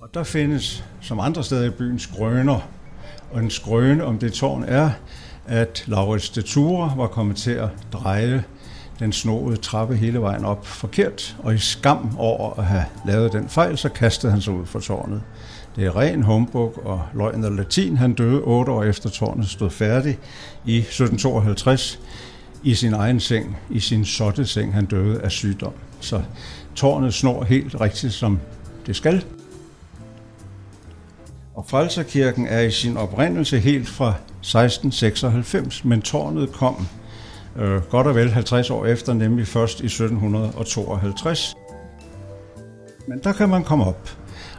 [0.00, 2.60] Og der findes, som andre steder i byen, skrøner.
[3.32, 4.90] Og en skrøne om det tårn er,
[5.46, 8.44] at Laurits de Ture var kommet til at dreje
[8.98, 13.48] den snoede trappe hele vejen op forkert, og i skam over at have lavet den
[13.48, 15.22] fejl, så kastede han sig ud fra tårnet.
[15.76, 17.96] Det er ren humbug og løgn og latin.
[17.96, 20.18] Han døde otte år efter tårnet stod færdig
[20.64, 22.00] i 1752
[22.62, 24.74] i sin egen seng, i sin sotte seng.
[24.74, 25.72] Han døde af sygdom.
[26.00, 26.22] Så
[26.74, 28.40] tårnet snor helt rigtigt, som
[28.86, 29.24] det skal.
[31.56, 36.86] Og Frelserkirken er i sin oprindelse helt fra 1696, men tårnet kom
[37.56, 41.54] øh, godt og vel 50 år efter, nemlig først i 1752.
[43.08, 44.10] Men der kan man komme op,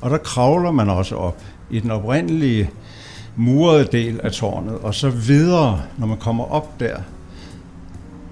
[0.00, 2.70] og der kravler man også op i den oprindelige
[3.36, 6.96] murede del af tårnet, og så videre, når man kommer op der,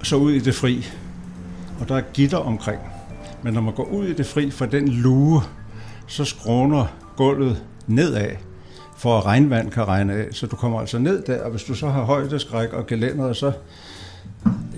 [0.03, 0.87] så ud i det fri.
[1.81, 2.81] Og der er gitter omkring.
[3.43, 5.41] Men når man går ud i det fri fra den luge,
[6.07, 8.31] så skråner gulvet nedad,
[9.03, 10.27] for at regnvand kan regne af.
[10.31, 13.53] Så du kommer altså ned der, og hvis du så har højdeskræk og gelænder, så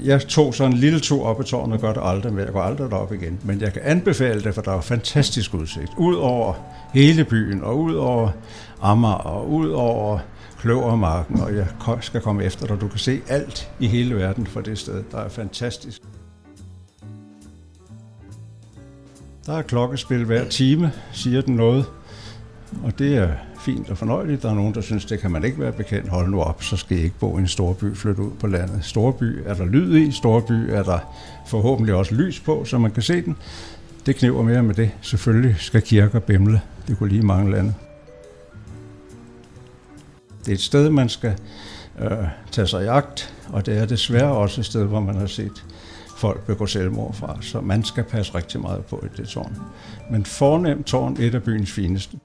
[0.04, 2.52] jeg tog så en lille tur op i tårnet og gør det aldrig men Jeg
[2.52, 3.40] går aldrig derop igen.
[3.44, 5.92] Men jeg kan anbefale det, for der er fantastisk udsigt.
[5.98, 6.54] Ud over
[6.94, 8.30] hele byen, og ud over
[8.82, 10.18] Amager, og ud over
[10.58, 11.66] Kløvermarken, og jeg
[12.00, 12.80] skal komme efter dig.
[12.80, 15.02] Du kan se alt i hele verden fra det sted.
[15.10, 16.02] Der er fantastisk.
[19.46, 21.84] Der er klokkespil hver time, siger den noget.
[22.84, 23.28] Og det er
[23.64, 24.42] fint og fornøjeligt.
[24.42, 26.08] Der er nogen, der synes, det kan man ikke være bekendt.
[26.08, 28.84] Hold nu op, så skal I ikke bo i en storby, flytte ud på landet.
[28.84, 30.98] Storby er der lyd i, storby er der
[31.46, 33.36] forhåbentlig også lys på, så man kan se den.
[34.06, 34.90] Det kniver mere med det.
[35.00, 36.60] Selvfølgelig skal kirker bimle.
[36.88, 37.74] Det kunne lige mange lande.
[40.44, 41.34] Det er et sted, man skal
[42.00, 42.10] øh,
[42.50, 45.64] tage sig i agt, og det er desværre også et sted, hvor man har set
[46.16, 49.56] folk begå selvmord fra, så man skal passe rigtig meget på i det tårn.
[50.10, 52.16] Men fornemt tårn, et af byens fineste.